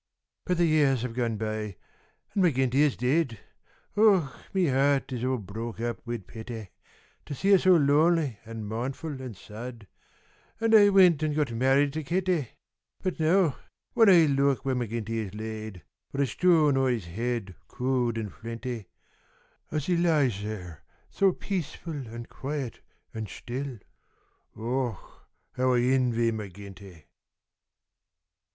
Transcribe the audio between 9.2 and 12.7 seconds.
an' sad, An' I wint an' got married to Kitty!